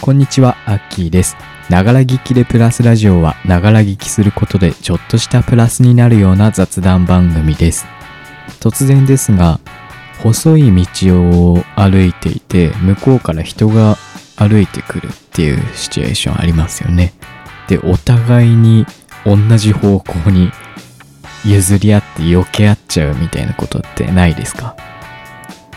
[0.00, 1.36] こんにちは、アッキーです。
[1.68, 7.84] ながら聞きでプラスラジオは、ながら聞きすることでちょっとしたプラスになるような雑談番組です。
[8.60, 9.60] 突然ですが、
[10.22, 11.20] 細い道
[11.52, 13.98] を歩いていて、向こうから人が
[14.36, 17.12] 歩いてくるっていうシチュエーションありますよね。
[17.68, 18.86] で、お互いに
[19.26, 20.50] 同じ方向に
[21.44, 24.76] 譲り合って避け合っちゃうみたいなことってないですか？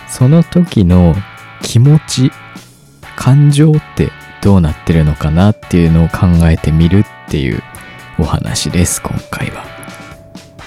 [0.07, 1.13] その時の
[1.61, 2.31] 気持ち
[3.15, 7.61] 感情ってどうなってるのかなっていうのを考えてみるっていう
[8.19, 9.65] お話です今回は、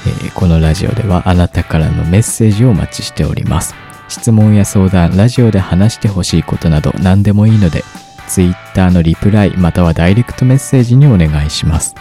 [0.06, 3.74] えーこのラジオではあなたからのメッセージをお待ちしております。
[4.08, 7.82] 質問や相談ラジオで話してほしいことなど何でもいいので
[8.28, 11.94] Twitter のリプライまたはダイレクトメッセージにお願いします。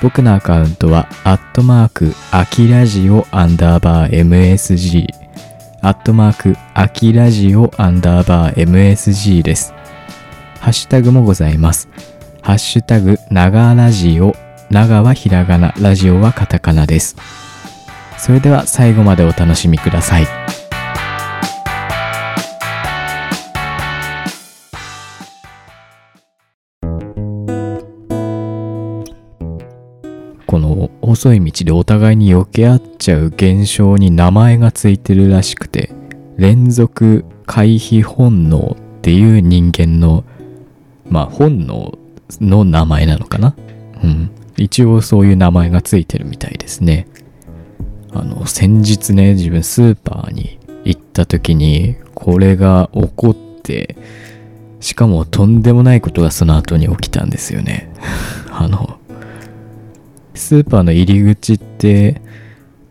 [0.00, 5.08] 僕のアカウントは、アットマーク、アキラジオアンダーバー MSG、
[5.80, 9.72] アットマーク、アキラジオアンダーバー MSG です。
[10.60, 11.88] ハッシュタグもございます。
[12.42, 14.34] ハッシュタグ、長ラジオ、
[14.70, 17.14] 長はひらがな、ラジオはカタカナです。
[18.18, 20.26] それでは最後までお楽しみください。
[30.48, 35.92] この細い道でお互いに避け合っちゃう現象に名前がついてるらしくて
[36.38, 40.24] 連続回避本能っていう人間の
[41.06, 41.98] まあ本能
[42.40, 43.54] の名前なのかな？
[44.02, 44.30] うん。
[44.56, 47.06] 一応そういう名前がついてるみたいですね。
[48.12, 53.96] あの先日ね自分スーパーに行った時にこれが起こって
[54.80, 57.92] しかもとんでもないことがその後に起きたんですよね。
[58.50, 58.98] あの
[60.38, 62.22] スーパーの入り口って、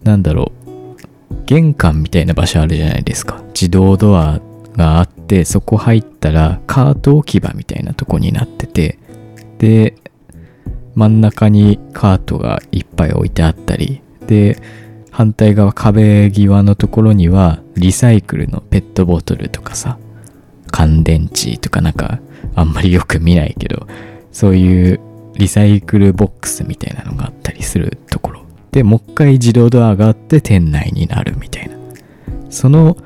[0.03, 3.41] なんだろう、玄関みたいな場所あるじゃないですか。
[3.53, 4.39] 自動ドア
[4.75, 8.99] があって、そこ入ったらカート置き場みたいなとこになってて、
[9.57, 9.95] で、
[10.95, 14.61] 真ん中にカートがいっぱい置いてあったり、で、
[15.09, 19.97] 反対側壁際のところにはリサイクルのペットボトルとかさ、
[20.69, 22.19] 乾電池とかなんか
[22.55, 23.87] あんまりよく見ないけど、
[24.31, 24.99] そういう
[25.37, 28.41] リサイクルボックスみたいなのがあったりするところ。
[28.71, 31.77] で、もう一回自動ドアがあって店内になるみたいな。
[32.49, 32.97] その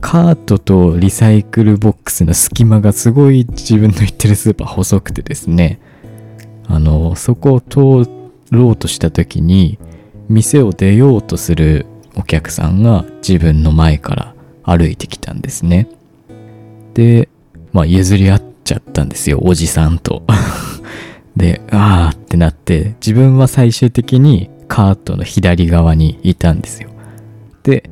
[0.00, 5.80] カートとリサイクルボックスの隙間がすごい自分の行ってるスーパー細くてですね。
[6.66, 8.10] あの、そこを通
[8.50, 9.78] ろうとした時に、
[10.28, 11.86] 店を出ようとする
[12.16, 15.88] お客さんが自分の前から歩いてきたんですね。
[16.94, 17.28] で、
[17.72, 20.22] まあ譲り合っちゃったんですよ、おじさんと。
[21.36, 26.90] で、あーってなって、自分は最終的にカートの左側にいたんですよ。
[27.62, 27.90] で、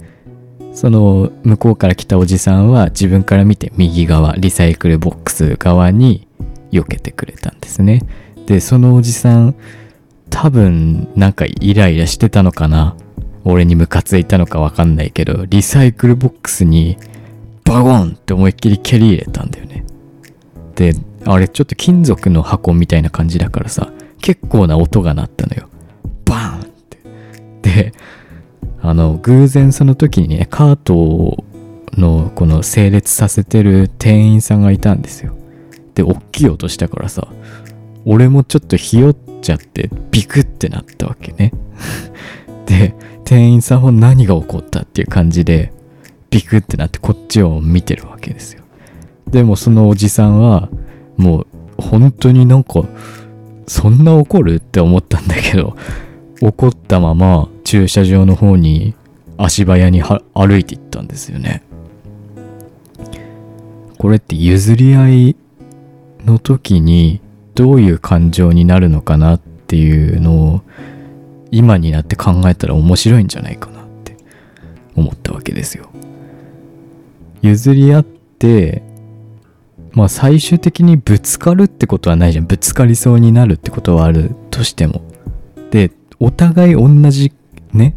[0.73, 6.29] その向こうから来たおじさんは自分から見て右側、リサイクルボックス側に
[6.71, 8.03] 避けてくれたんですね。
[8.47, 9.55] で、そのおじさん、
[10.31, 12.95] 多分なんかイライラしてたのかな
[13.45, 16.97] 俺にムカついたのかわかんないけど、リサイクルボックスに
[17.65, 19.85] バゴンって思いっきり蹴り入れたんだよね。
[20.77, 20.95] で、
[21.25, 25.69] あれちょっと金属の箱みたいな感じだからさ、結構な音が鳴ったのよ。
[26.25, 26.99] バーンって。
[27.63, 27.93] で、
[28.83, 31.45] あの、偶然その時にね、カート
[31.97, 35.35] のこの整列させてる店員さんがいたんですよ。
[35.95, 37.29] で、大きい音したからさ、
[38.05, 41.53] 俺もちょっとひよっちゃってビクってなったわけね。
[42.67, 42.95] で、
[43.25, 45.73] 店員さんも何が起こったっていう感じで、
[46.31, 48.63] ビクってなってこっちを見てるわけですよ。
[49.29, 50.69] でもそのおじさんは、
[51.17, 51.47] もう
[51.81, 52.85] 本当になんか、
[53.67, 55.77] そんな怒るって思ったんだけど、
[56.43, 58.95] 怒ったまま駐車場の方に
[59.37, 61.63] 足早に歩いていったんですよね。
[63.99, 65.37] これって譲り合い
[66.25, 67.21] の時に
[67.55, 70.63] どういう感情になるのかなっていうのを
[71.51, 74.17] 今になって考えたら面白いんじゃないかなって
[74.97, 75.91] 思ったわけですよ。
[77.43, 78.83] 譲り合って
[79.93, 82.47] まあ最終的にぶつかるってことはないじゃん。
[82.47, 85.03] ぶつかりそうになるってことはあるとしても。
[85.71, 87.33] で、お互い同じ
[87.73, 87.97] ね、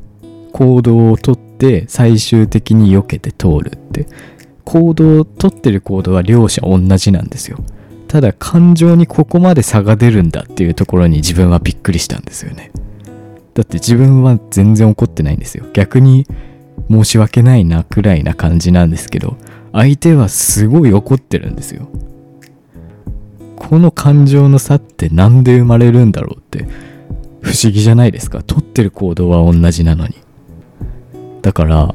[0.52, 4.08] 行動をとって最終的に避けて通るって。
[4.66, 7.60] 行動をとってる行動は両者同じなんですよ。
[8.08, 12.72] ただ感情にここまで差が出るんだっていうところに自分はびっくりしたんですよね。
[13.54, 15.66] だって自分は全然怒ってないんですよ。
[15.74, 16.26] 逆に
[16.90, 19.38] 申し訳ないなくらいな感じなんですけど、
[19.74, 21.90] 相手はすごい怒ってるんですよ。
[23.58, 26.68] この感情の差ってなんで生まれるんだろうって
[27.42, 28.42] 不思議じゃないですか。
[28.44, 30.16] 取ってる行動は同じなのに。
[31.42, 31.94] だから、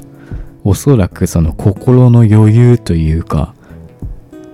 [0.64, 3.54] おそらくその心の余裕というか、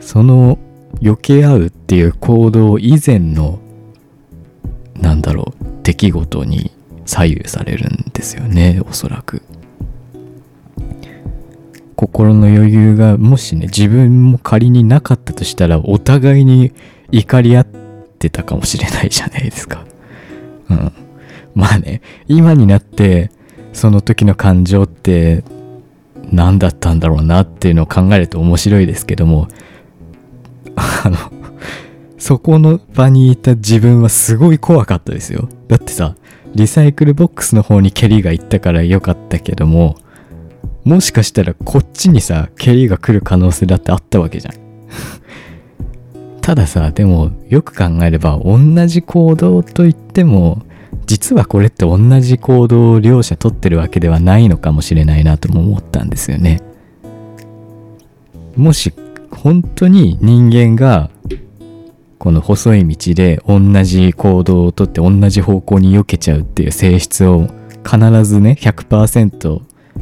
[0.01, 0.59] その
[1.01, 3.59] 避け合うっていう行動以前の
[5.01, 6.71] なんだろう出来事に
[7.05, 9.43] 左右されるんですよねおそらく
[11.95, 16.73] 心の余裕がもしね自分も仮になかったとしたらお互いに
[17.11, 19.85] 怒り合ってたかもしれないじゃないですか。
[20.71, 20.93] うん。
[21.55, 23.31] まあね今になって
[23.73, 25.45] その時の感情って
[26.33, 29.49] 何だったんだろうなっていうのを考えると面白いですけども
[30.77, 31.17] あの
[32.19, 35.49] そこの場にいた自分はすごい怖かったですよ。
[35.69, 36.17] だってさ
[36.55, 39.97] リサイクルボックスの方に蹴りが行ったから良かったけども
[40.85, 44.55] もしかしたらこっちにさ蹴りが来る可能性だってあったわけじゃん。
[46.43, 50.63] たださでもよく考えれば同じ行動といっても
[51.07, 56.61] 実はこれって同じ行動を両者取ってるわけではないのかもしれないなとも思ったんですよね。
[58.57, 58.93] もし
[59.31, 61.11] 本当に人間が
[62.19, 67.49] この細い道で同じ行動をとって同じ方向に避けちゃうっていう性質を
[67.85, 69.61] 必ずね100%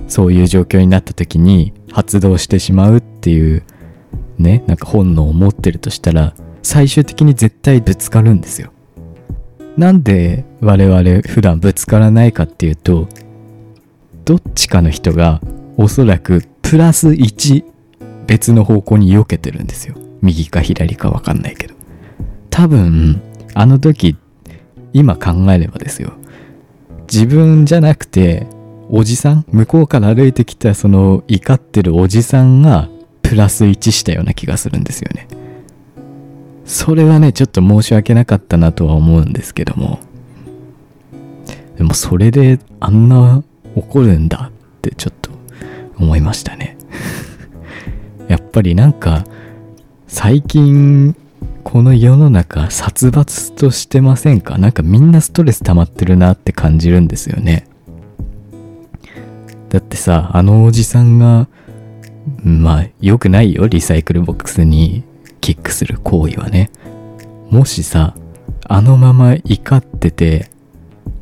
[0.08, 3.62] そういう状況になった時に発動してしまうっていう
[4.38, 8.72] ねなんか本能を持ってるとしたら最終的に絶対ぶつかるんですよ。
[9.76, 13.08] なんで我々普段ぶつからないかっていうと
[14.25, 15.40] どっちかの人が
[15.76, 17.64] おそらくプラス1
[18.26, 19.96] 別の方向に避けてるんですよ。
[20.20, 21.75] 右か左かわかんないけど。
[22.50, 23.20] 多分
[23.55, 24.16] あの時
[24.93, 26.12] 今考えればですよ。
[27.12, 28.46] 自分じゃなくて
[28.94, 29.47] おじさん？
[29.50, 32.91] 向こうから歩いてきたその怒ってるおじさんが
[33.23, 35.29] プラス1したような気がするんですよね。
[36.67, 39.99] それはね、ちょっと申し訳なかったなとは思うんですけども。
[41.79, 43.43] でもそれであんな
[43.75, 45.31] 怒るんだってちょっと
[45.99, 46.77] 思いましたね。
[48.29, 49.25] やっぱりなんか
[50.06, 51.17] 最近
[51.65, 54.59] この世の中殺伐としてませんか？
[54.59, 57.67] なんかみんなストレス溜まってるなって感じるんですよね。
[59.72, 61.48] だってさ、あのおじさんが、
[62.44, 65.02] まあ、良くないよ、リサイクルボックスに
[65.40, 66.70] キックする行為はね。
[67.48, 68.14] もしさ、
[68.69, 70.50] あのまま怒ってて、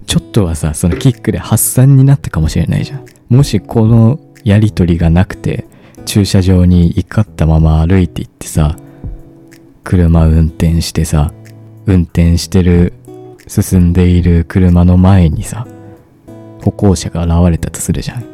[0.04, 3.04] ちょっとはさ、そのキックで発散になったかもしれないじゃん。
[3.28, 5.68] もしこのやりとりがなくて、
[6.04, 8.74] 駐車場に怒ったまま歩いていってさ、
[9.84, 11.32] 車運転してさ、
[11.86, 12.94] 運転してる、
[13.46, 15.68] 進んでいる車の前にさ、
[16.62, 18.29] 歩行者が現れたとするじゃん。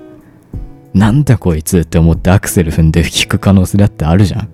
[0.96, 4.48] なんだこいつって思ってアクセル踏んで引く可能性だってあるじゃん。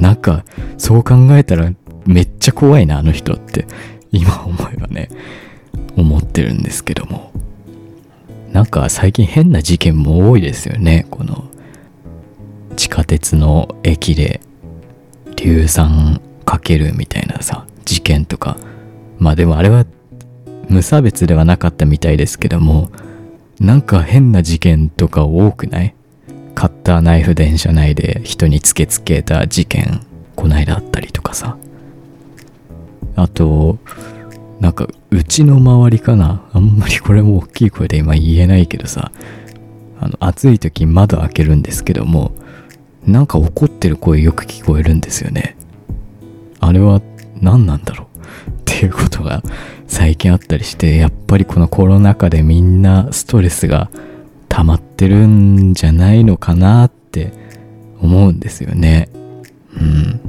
[0.00, 0.42] なんか、
[0.78, 1.70] そう考えたら
[2.06, 3.66] めっちゃ怖いな、あの人って、
[4.10, 5.10] 今思えばね、
[5.94, 7.32] 思ってるんですけども。
[8.50, 11.44] なんか最近変な事件も多いですよね、この、
[12.76, 14.40] 地下鉄の駅で
[15.36, 18.56] 硫酸かけるみたいなさ、事件とか。
[19.18, 19.84] まあでもあれは
[20.70, 22.90] 無差別ではなかったみたいですけども、
[23.60, 25.94] なんか変な事件とか多くない？
[26.54, 30.00] カッターナイフ電車内で人に突きつけた事件
[30.36, 31.56] こないだあったりとかさ。
[33.16, 33.78] あと
[34.60, 36.48] なんかうちの周りかな？
[36.52, 39.12] あんまりこれも大きい声で今言えないけどさ。
[40.00, 42.32] あの暑い時窓開けるんですけども
[43.06, 45.56] なんか怒ってる声よく聞こえるんですよね。
[46.60, 47.00] あれは
[47.40, 48.13] 何なんだろう？
[48.50, 49.42] っていうことが
[49.86, 53.90] 最近あったりしてやっぱりこのコロナ禍でみんなストレスが
[54.48, 57.32] 溜まってるんじゃないのかなって
[58.00, 59.08] 思うんですよね。
[59.76, 60.20] うん。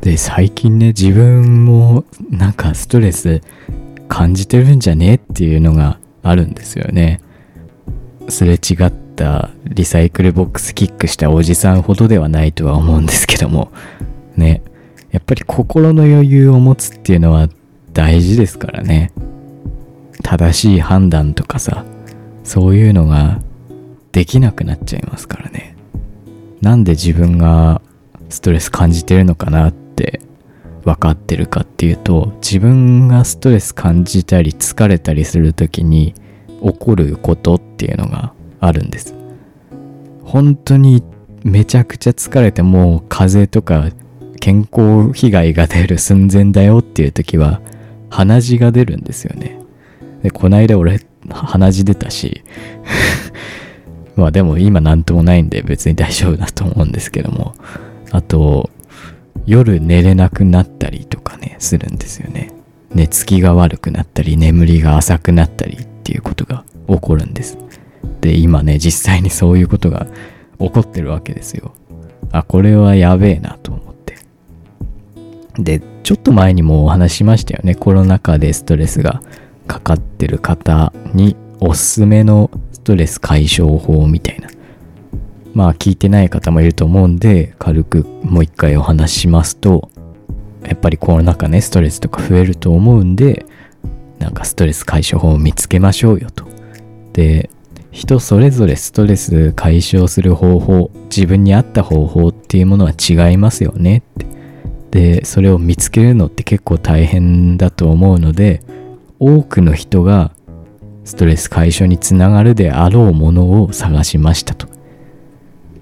[0.00, 3.42] で最近ね自分もなんかストレス
[4.08, 7.20] 感じてるんじゃねっていうのがあるんですよね。
[8.28, 13.70] すれ違ったリサイクルボックスキックしたおじさんほどではないとは思うんですけども。
[14.36, 14.62] ね。
[15.10, 17.48] やっぱり心の余裕を持つっていうのは
[17.92, 19.12] 大事ですからね。
[20.22, 21.84] 正しい判断とかさ
[22.44, 23.40] そういうのが
[24.12, 25.76] できなくなっちゃいますからね。
[26.60, 27.80] なんで自分が
[28.28, 30.20] ストレス感じてるのかなって
[30.84, 36.14] 分かってるかっていうと自分がストレス感じたり疲れたりする時に
[36.62, 39.14] 起こることっていうのがあるんです。
[40.24, 41.02] 本当に
[41.42, 43.90] めちゃくちゃ疲れてもう風邪とか
[44.40, 47.60] 健康被害が出る寸前だよっていう時は
[48.08, 49.60] 鼻血が出るんですよね。
[50.22, 52.42] で、こないだ俺、鼻血出たし
[54.16, 57.54] まあでも今なんともないんで別に大丈夫だと思うんですけども、
[58.10, 58.70] あと、
[59.46, 62.50] 夜寝れなくなったりとかね、するんですよね。
[62.94, 67.56] 寝つきが悪くなったり、眠りが浅くなったりっていうことが起こるんです。
[68.20, 70.06] で、今ね、実際にそういうことが
[70.58, 71.72] 起こってるわけですよ。
[72.32, 73.99] あ、これはやべえなと思って。
[75.64, 77.74] で、ちょっと前にもお話しましたよね。
[77.74, 79.22] コロナ禍でストレスが
[79.66, 84.48] かかってる方におすすめのストレス解消法みたいな。
[85.54, 89.90] まあ聞いてない方もいると思うんで、軽くもう一回お話ししますと、
[90.64, 93.46] やっぱりコロナ禍ね、ストレスとか増えると思うんで、
[94.18, 96.44] なんかストレス解消法を見つけましょうよと。
[97.12, 97.50] で、
[97.90, 104.26] 人それぞれストレス解消する方法、自分に合った方法っていうものは違いますよねって。
[104.90, 108.62] でそれを見つけるのって結構大変だと思うので
[109.18, 110.32] 多くの人が
[111.04, 114.68] ストレス解消につながるであろうものを探しましたと。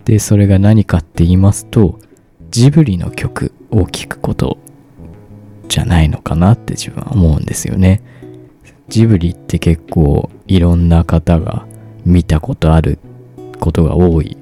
[0.04, 1.98] でそれが何かって言いますと
[2.50, 4.58] ジブリの曲を聴くこと
[5.68, 8.02] じゃないのかなって自分は思うんですよね。
[8.88, 11.66] ジブリって結構いろんな方が
[12.06, 12.98] 見たことある
[13.60, 14.38] ことが多い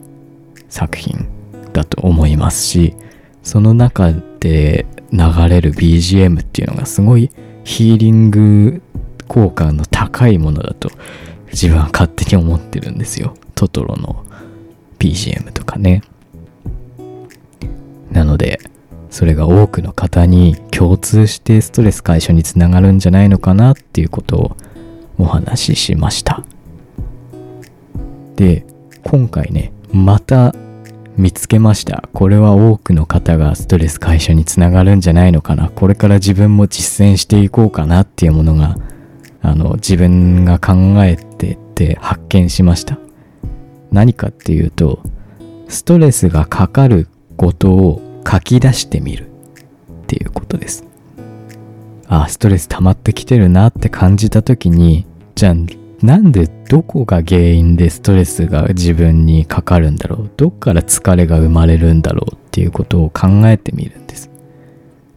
[0.68, 1.26] 作品
[1.72, 2.94] だと思いますし
[3.46, 7.30] その中で流れる BGM っていうのがすごい
[7.62, 8.82] ヒーリング
[9.28, 10.90] 効果の高いものだと
[11.52, 13.34] 自分は勝手に思ってるんですよ。
[13.54, 14.26] トトロの
[14.98, 16.02] BGM とかね。
[18.10, 18.58] なので、
[19.10, 24.56] それが多くの方に共通してストレス解消につながるんじゃないのかなっていうことを
[25.18, 26.42] お話ししました。
[28.34, 28.66] で、
[29.04, 30.52] 今回ね、また
[31.16, 32.08] 見つけました。
[32.12, 35.70] これは多くの方がストレス解消につながるんじゃないのかな。
[35.70, 38.76] これから自分も実践していこうかなっていうものが、
[39.42, 42.98] あの、自分が考えてて発見しました。
[43.92, 45.00] 何かっていうと、
[45.68, 50.84] ストレスがかかることを書き出してみるっていうことです。
[52.08, 55.54] あ、ストレス溜まってきてるなって感じた時に、じゃあ
[56.06, 64.30] なんでどこが原因でストレスが自分にかかるんだろうどっから疲れが生まれるんだろうっていうことを考えてみるんです。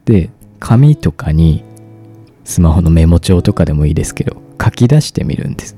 [0.06, 1.64] で紙とかに
[2.44, 5.78] スマホのメモ帳とかでもいいですけど書き出してみるんです。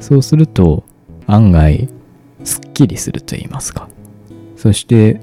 [0.00, 0.82] そうすると
[1.26, 1.86] 案外
[2.42, 3.86] すっきりすると言いますか。
[4.56, 5.20] そして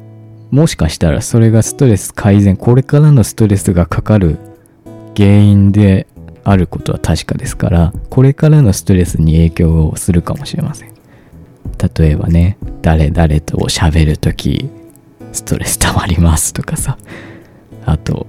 [0.51, 4.37] もしかしたらそれがストレス改善これからのストレスがかかる
[5.17, 6.05] 原因で
[6.43, 10.93] あることは確かですからこれからのストレスに影響をするかもしれません。
[11.97, 14.69] 例えばね誰々と喋るとき
[15.31, 16.97] ストレス溜まりますとかさ。
[17.85, 18.27] あと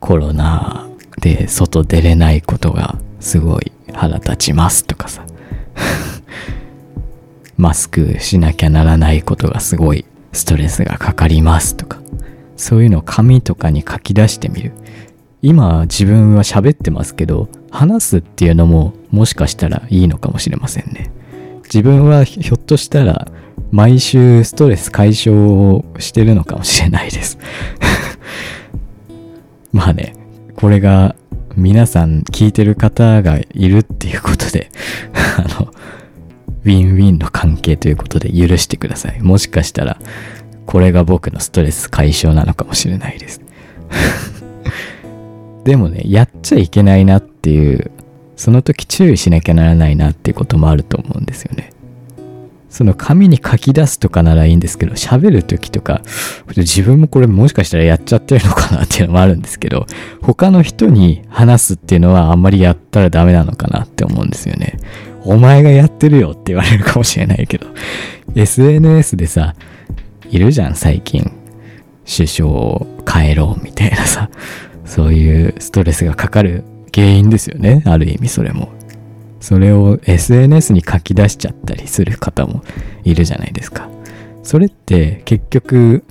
[0.00, 0.88] コロナ
[1.20, 5.24] で外出れないことがすごい腹立ちますとかさ。
[7.56, 12.02] マスクしなきゃならないことがすごいストレスがかかりますとか。
[12.56, 14.72] そういうのを紙とかに書き出してみる。
[15.42, 21.10] 今自分は喋ってますけど話すっていうのももしかしたらいいのかもしれませんね。
[21.64, 23.28] 自分はひょっとしたら
[23.70, 27.38] 毎週ストレス解消をしてるのかもしれないです。
[29.72, 30.14] まあね
[30.54, 31.16] これが
[31.56, 34.70] 皆さん聞いてる方がいるっていうことで
[35.38, 35.72] あの
[36.64, 39.20] ウィンウィンの関係ということで許してください。
[39.20, 39.98] もしかしたら
[40.66, 43.40] これが僕のストレス解消なのかもしれないです。
[45.64, 47.90] でもね、やっちゃいけないなっていう、
[48.36, 51.72] その時注意しなきゃならないなっていうこともあると思うんですよね。
[52.68, 56.00] その紙に書き出すとかならいいんですけど、喋る時とか、
[56.56, 59.86] 自分もこれもしかしたらやっちゃってるのかなっていうのもあるんですけど、
[60.22, 64.78] 他の人に話すっていうのはあんまりやったらダメなのかなって思うんですよね。
[65.24, 67.66] お前がやってるよって言われるかもしれないけど、
[68.34, 69.54] SNS でさ、
[70.30, 71.30] いるじゃん最近。
[72.04, 74.30] 首相を変えろみたいなさ。
[74.84, 77.82] そういうストレスがかかる原因ですよね。
[77.86, 78.70] ある意味それも。
[79.40, 82.62] それを SNS に書き出しちゃったりする方も
[83.02, 83.90] いるじゃないですか。
[84.42, 86.04] それって結局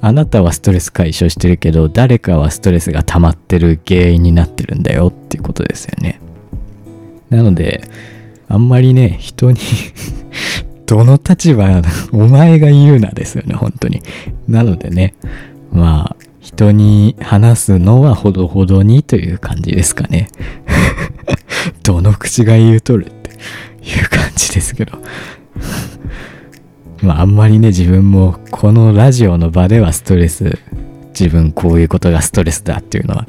[0.00, 6.20] あなたはストレス解消してるけど誰かはストレスが溜まってる原因になってるんだよっていうことですよね。
[7.30, 7.82] なので
[8.48, 9.58] あんまりね人に
[10.86, 14.02] どの立場お前が言うなですよね本当に。
[14.46, 15.14] なのでね
[15.72, 20.28] まあ人に話すのはほどほどにという感じですかね。
[21.82, 23.30] どの口が言うとるって
[23.82, 24.96] いう感じですけど。
[27.02, 30.60] まああんまりね自分もこのラジオの場ではストレス
[31.18, 33.26] 自分こういうことがストレスだっていうのは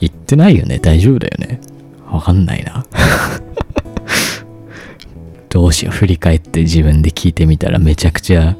[0.00, 1.60] 言ってないよね大丈夫だよね
[2.10, 2.86] わかんないな
[5.50, 8.56] どうしよう振り返って自分で聞いてみたらめちゃくちゃ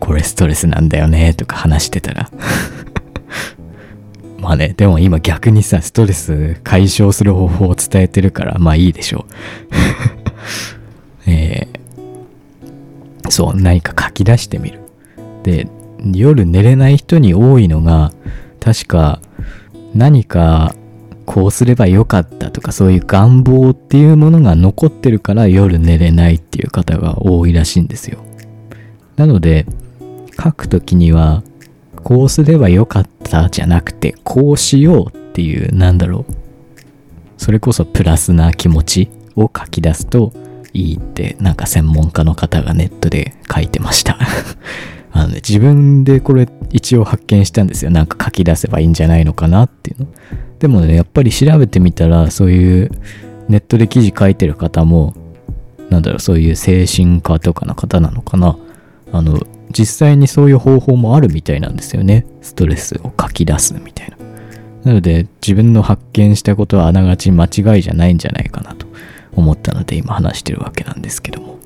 [0.00, 2.30] これストレスなんだよねとか話してたら
[4.38, 9.32] まあね、でも今逆にさ、ストレス解消する方法を伝えてるから、まあいいでしょう。
[11.26, 14.78] えー、そう、何か書き出してみる。
[15.42, 15.66] で、
[16.14, 18.12] 夜寝れない人に多いのが、
[18.60, 19.20] 確か
[19.94, 20.74] 何か
[21.26, 28.24] こうすればよかったとかそういう願望っていうものが残ってるから夜寝れないっていう方が多いらしいんですよ。
[29.16, 29.66] なので
[30.40, 31.42] 書くときには
[32.04, 36.32] こうすればよかったじゃなくてこうしようっていうなんだろう。
[37.36, 40.32] それこそプラスな気持ちを書き出すと
[40.72, 44.18] いいってなんか専門家の方がネットで書いてました。
[45.12, 47.90] あの、ね、自分でこれ一応発見したんですよ。
[47.90, 50.06] なんか書き出せばいいんじゃないのかなっていうの。
[50.58, 52.90] でもねやっぱり調べてみたらそういう
[53.48, 55.14] ネットで記事書いてる方も
[55.90, 58.56] なんだろうそういう精神科とかの方なのかな。
[59.12, 62.26] あの実際にそういう方法もあるみたいなんですよね。
[62.40, 64.16] ストレスを書き出すみたいな。
[64.84, 68.86] なので自分の発見したことはあながち間違いじゃないんじゃないかなと
[69.34, 71.58] 思ったので今話してるわけなんですけども。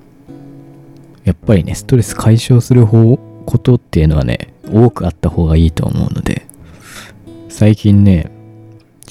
[1.24, 3.16] やっぱりねストレス解消する方
[3.46, 6.46] ことっていうのはね多くあった方がいいと思うので
[7.48, 8.30] 最近ね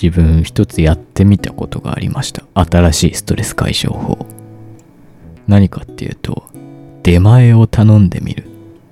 [0.02, 2.44] 自分一つやってみたことがありました。
[2.56, 4.26] 新しいストレス解消法。
[5.48, 6.50] 何かっていうと
[7.04, 8.51] 出前を頼んでみる。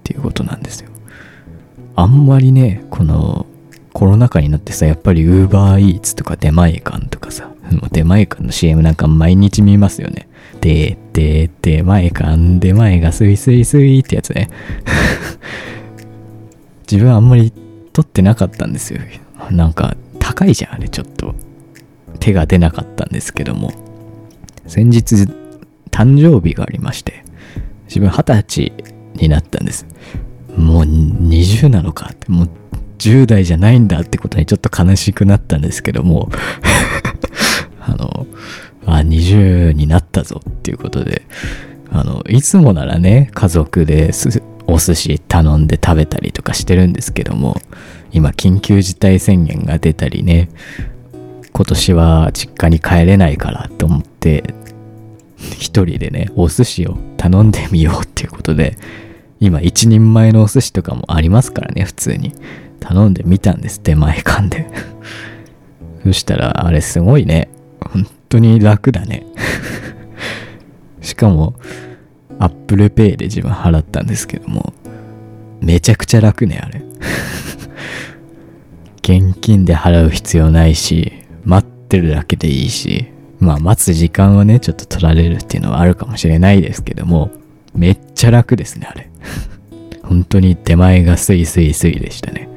[0.10, 0.89] っていうことなんですよ。
[1.96, 3.46] あんまりねこの
[3.94, 10.28] コロナ禍になってさやっぱり UberEats とか出前館とかさもう出前館の CM なんか毎日見ますよね。
[10.62, 14.50] で、で、出前館、出前がスイスイスイってやつね。
[16.89, 17.54] 自分あんまり
[17.94, 19.00] 撮ってなかったんですよ。
[19.51, 21.36] なんか高いじゃんあれちょっと。
[22.20, 23.72] 手が出なかったんですけども。
[24.66, 25.28] 先日
[25.92, 27.24] 誕生日がありまして
[27.88, 28.74] 自分二十歳
[29.16, 29.86] になったんです。
[30.56, 32.30] もう20なのかって。
[32.30, 32.50] もう
[32.98, 36.30] 10代じゃないんだってことにちょっと悲しくなったんですけども。
[37.82, 38.28] あの
[38.86, 41.24] あ20になったぞっていうことで。
[41.92, 44.12] あのいつもならね家族で
[44.68, 47.60] お寿司頼んで食べたりとかしてるんですけども
[48.12, 50.50] 今緊急事態宣言が出たりね
[51.51, 54.53] 今年は実家に帰れないからと思って
[55.38, 58.77] 一人でねお寿司を頼んでみようっていうことで
[59.40, 62.34] 今一人前のお寿司とかもありますからね普通に。
[62.80, 64.68] 頼んでみたんです出前館で。
[66.04, 67.50] そしたらあれすごいね。
[67.82, 69.25] 本当に楽だね。
[71.02, 71.56] しかも
[72.40, 74.74] Apple Pay で自分払ったんですけども
[75.62, 76.82] めちゃくちゃ楽ねあれ。
[79.04, 83.08] 現金で払う必要ないし待ってるだけでいいし
[83.40, 87.32] まあ待つ時間はねちょっと取られるっていうのはあるかもしれないですけども
[87.74, 89.08] めっちゃ楽ですねあれ。
[90.09, 92.50] 本当に手前がスイスイスイでしたね。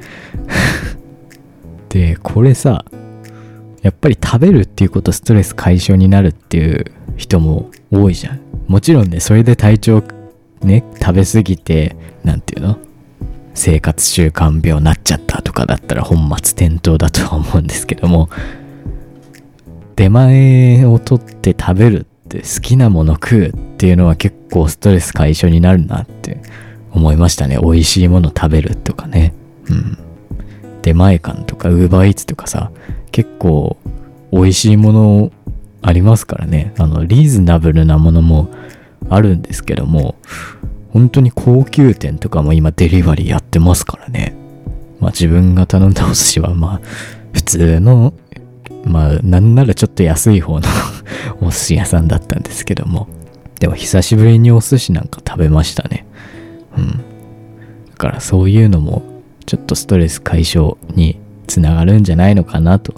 [1.90, 2.86] でこれさ
[3.82, 6.86] やっぱり食べるっていうことストレス解消になるっていう
[7.16, 8.40] 人も多いじゃん。
[8.66, 10.02] もちろんねそれで体調
[10.62, 12.78] ね食べ過ぎて何て言うの？
[13.54, 18.28] 生活習慣病になっちゃったとかだったら本末転倒だとは思うんですけども。
[19.94, 26.40] 出前を取って食べるって好きなもの食うっていうのは結構ストレス解消になるなって。
[26.92, 27.58] 思いましたね。
[27.62, 29.34] 美味しいもの食べるとかね。
[29.68, 29.98] うん。
[30.82, 32.72] 出前館とかウーバーイーツとかさ
[33.12, 33.76] 結構
[34.32, 35.32] 美味しいもの
[35.80, 36.74] ありますからね。
[36.78, 38.48] あのリーズナブルなものも
[39.08, 40.16] あるんですけども
[40.92, 44.34] 本当に高級店とかも今デリバリーやってますからね。
[45.00, 46.80] まあ自分が頼んだお寿司はまあ
[47.32, 48.12] 普通の
[48.84, 50.66] まあなんならちょっと安い方の
[51.40, 53.08] お寿司屋さんだったんですけども。
[53.60, 56.04] でも久しぶりにお寿司なんか食べましたね。
[56.76, 56.88] うん。
[57.90, 59.02] だからそういうのも
[59.46, 62.94] ちょっとストレス解消につながるんじゃないのかなと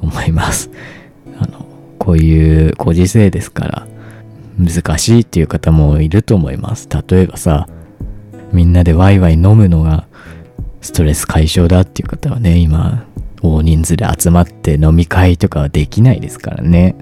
[0.00, 0.70] 思います。
[1.38, 1.66] あの
[1.98, 3.86] こういうご時世ですから
[4.58, 6.88] 難しいっていう方もいると思います。
[7.08, 7.68] 例えばさ
[8.52, 10.06] みんなでワイワイ飲むのが
[10.80, 13.04] ストレス解消だっていう方はね今
[13.42, 16.94] 大人数で集まって飲み会とかはできないですからね。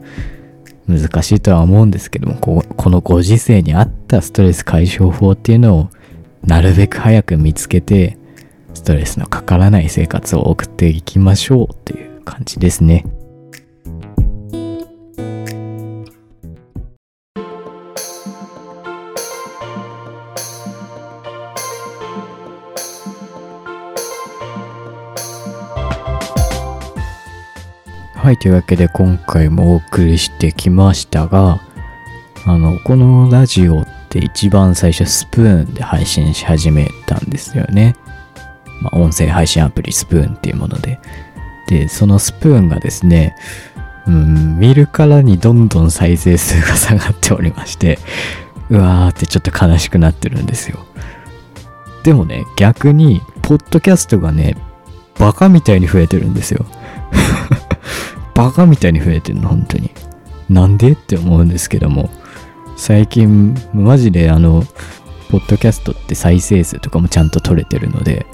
[0.87, 5.89] 難しいとは思うんですけどもここのご時世に合ったストレス解消法っていうのを
[6.47, 8.19] なるべく早く見つけて
[8.75, 13.05] ストレスのかからない生活を送っていきましょうっていう感じですね。
[28.25, 31.61] はい、というわけで今回もお送りしてきましたが、
[32.47, 37.97] あの、このラジオって一番最初スプーンで配信し始めたんですよね。
[38.81, 41.01] まあ、音声配信アプリスプーンっていうもので。
[41.69, 43.35] で、そのスプーンがですね、
[44.07, 47.99] うん、見るからにどんどん再生数が下がっておりまして、
[48.71, 50.79] うわーってちょっと悲しくなってるんですよ。
[52.05, 54.57] でもね、逆に、ポッドキャストがね、
[55.19, 56.67] バカみたいに増えてるんですよ
[58.35, 59.93] バカみたいに増えてるの本当に
[60.51, 60.93] なんで？
[60.93, 62.11] って思うんですけども
[62.77, 64.63] 最近マジであの
[65.31, 68.27] ポッドキャストって再生数とかもちゃんと取れてるので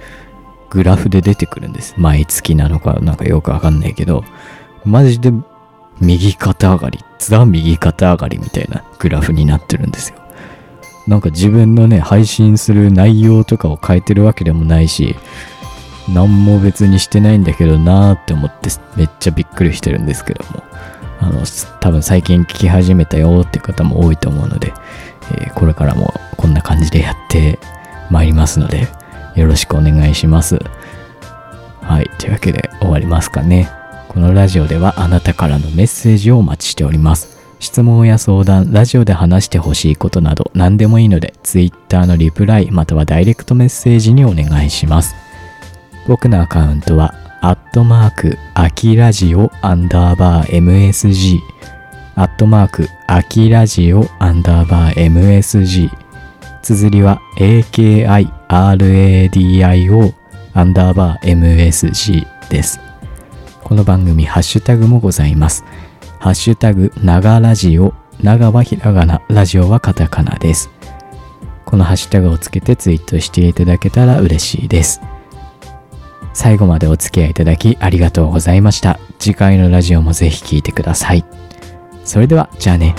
[0.71, 1.95] グラフで出てくるんです。
[1.97, 4.25] 毎月なのかなんかよくわかんないけど。
[4.85, 5.33] マジで
[6.01, 10.17] 右肩上がりザ右肩上がりみたいなグラフになってるんですよ。
[11.07, 15.17] なんか自分のね配信する内容とかを変えてるわけでもないし
[16.09, 20.63] 何も別にしてないんだけどなーって思ってめっちゃびっくりしてるんですけども。
[21.21, 21.43] あの
[21.81, 24.73] 多分最近聞き始めたよって方も多いと思うので、
[25.33, 27.59] えー、これからもこんな感じでやって
[28.11, 28.89] まいりますので
[29.37, 30.59] よろしくお願いします。
[31.83, 33.71] はいというわけで終わりますかね。
[34.09, 37.39] このラジオではあなたからのメッセージをお待ちしております。
[37.61, 45.15] 質問や相談、ラジオで話してほしいことなど何でもいいので Twitter のリプライまたはダイレクトメッセージにお願いします。
[46.09, 51.39] 僕のアカウントは、アットマーク、アキラジオアンダーバー MSG、
[52.15, 55.89] アットマーク、アキラジオアンダーバー MSG、
[56.61, 58.21] 綴りは AKIRADIO
[60.53, 62.79] アンダーバー MSG です。
[63.65, 65.65] この番組、ハッシュタグもございます。
[66.19, 70.69] ハッシュタグ、長ラジオ、長はひらがな、ラジオはカタカナです。
[71.65, 75.01] このハッシュタグをつけてツイートしていただけたら嬉しいです。
[76.33, 78.99] 最後までお付き合いいただきありがとうございました。
[79.19, 81.25] 次回のラジオもぜひ聴いてください。
[82.05, 82.95] それでは、じゃあね。